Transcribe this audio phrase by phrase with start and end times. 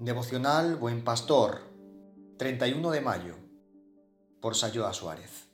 [0.00, 1.60] Devocional Buen Pastor,
[2.38, 3.34] 31 de mayo,
[4.40, 5.50] por Sayoa Suárez.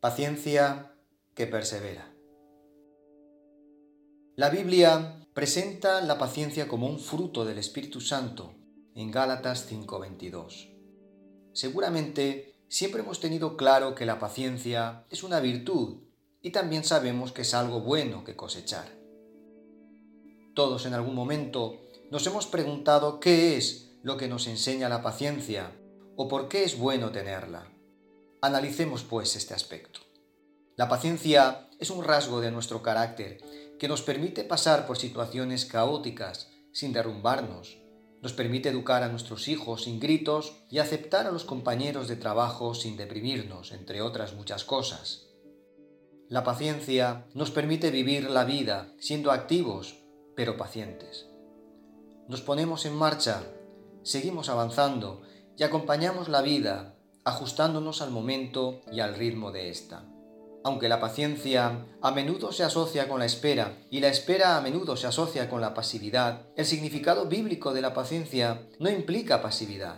[0.00, 0.92] Paciencia
[1.34, 2.12] que persevera.
[4.36, 8.52] La Biblia presenta la paciencia como un fruto del Espíritu Santo
[8.94, 10.68] en Gálatas 5:22.
[11.54, 16.02] Seguramente siempre hemos tenido claro que la paciencia es una virtud
[16.42, 18.90] y también sabemos que es algo bueno que cosechar.
[20.52, 25.72] Todos en algún momento nos hemos preguntado qué es lo que nos enseña la paciencia
[26.16, 27.70] o por qué es bueno tenerla.
[28.42, 30.00] Analicemos pues este aspecto.
[30.76, 33.38] La paciencia es un rasgo de nuestro carácter
[33.78, 37.78] que nos permite pasar por situaciones caóticas sin derrumbarnos,
[38.22, 42.74] nos permite educar a nuestros hijos sin gritos y aceptar a los compañeros de trabajo
[42.74, 45.28] sin deprimirnos, entre otras muchas cosas.
[46.28, 50.02] La paciencia nos permite vivir la vida siendo activos,
[50.36, 51.29] pero pacientes
[52.30, 53.42] nos ponemos en marcha,
[54.04, 55.22] seguimos avanzando
[55.58, 60.04] y acompañamos la vida, ajustándonos al momento y al ritmo de ésta.
[60.62, 64.96] Aunque la paciencia a menudo se asocia con la espera y la espera a menudo
[64.96, 69.96] se asocia con la pasividad, el significado bíblico de la paciencia no implica pasividad.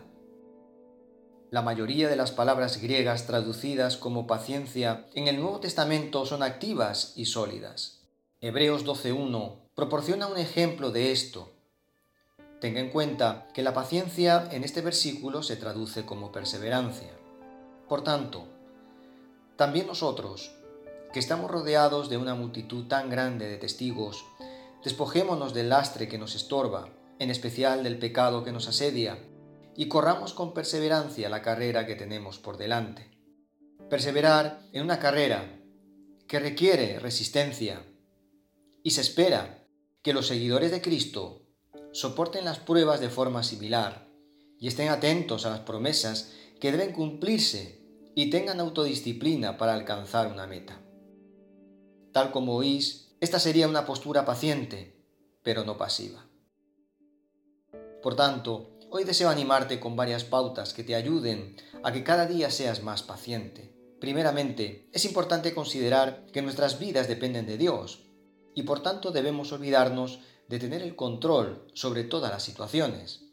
[1.51, 7.13] La mayoría de las palabras griegas traducidas como paciencia en el Nuevo Testamento son activas
[7.15, 8.07] y sólidas.
[8.41, 11.53] Hebreos 12.1 proporciona un ejemplo de esto
[12.63, 17.11] Tenga en cuenta que la paciencia en este versículo se traduce como perseverancia.
[17.89, 18.47] Por tanto,
[19.57, 20.55] también nosotros,
[21.13, 24.25] que estamos rodeados de una multitud tan grande de testigos,
[24.85, 26.89] despojémonos del lastre que nos estorba,
[27.19, 29.19] en especial del pecado que nos asedia,
[29.75, 33.11] y corramos con perseverancia la carrera que tenemos por delante.
[33.91, 35.61] Perseverar en una carrera
[36.29, 37.85] que requiere resistencia
[38.85, 39.67] y se espera
[40.01, 41.42] que los seguidores de Cristo
[41.93, 44.09] soporten las pruebas de forma similar
[44.59, 47.83] y estén atentos a las promesas que deben cumplirse
[48.15, 50.81] y tengan autodisciplina para alcanzar una meta.
[52.13, 54.97] Tal como oís, esta sería una postura paciente,
[55.43, 56.27] pero no pasiva.
[58.03, 62.51] Por tanto, hoy deseo animarte con varias pautas que te ayuden a que cada día
[62.51, 63.75] seas más paciente.
[64.01, 68.01] Primeramente, es importante considerar que nuestras vidas dependen de Dios
[68.55, 70.21] y por tanto debemos olvidarnos
[70.53, 73.25] de tener el control sobre todas las situaciones,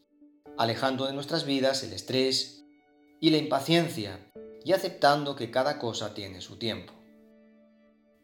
[0.57, 2.63] alejando de nuestras vidas el estrés
[3.19, 4.31] y la impaciencia
[4.63, 6.93] y aceptando que cada cosa tiene su tiempo.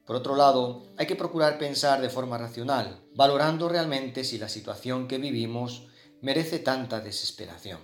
[0.06, 5.10] Por otro lado, hay que procurar pensar de forma racional, valorando realmente si la situación
[5.10, 5.88] que vivimos
[6.22, 7.80] merece tanta desesperación.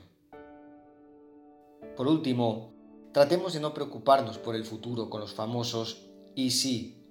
[1.98, 2.72] Por último,
[3.12, 7.06] tratemos de no preocuparnos por el futuro con los famosos y sí.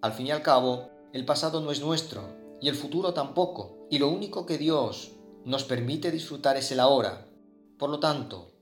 [0.00, 3.98] Al fin y al cabo, el pasado no es nuestro y el futuro tampoco, y
[3.98, 5.12] lo único que Dios
[5.44, 7.28] nos permite disfrutar es el ahora.
[7.78, 8.54] Por lo tanto,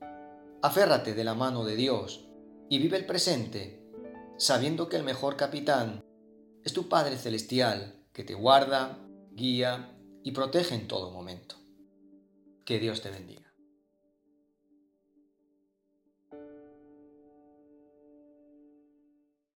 [0.60, 2.28] aférrate de la mano de Dios
[2.68, 3.80] y vive el presente,
[4.38, 6.04] sabiendo que el mejor capitán
[6.64, 8.98] es tu Padre Celestial, que te guarda,
[9.30, 11.54] guía y protege en todo momento.
[12.64, 13.51] Que Dios te bendiga.